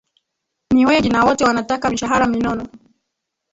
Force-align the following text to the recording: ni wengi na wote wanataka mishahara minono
ni 0.73 0.85
wengi 0.85 1.09
na 1.09 1.25
wote 1.25 1.43
wanataka 1.43 1.89
mishahara 1.89 2.27
minono 2.27 2.67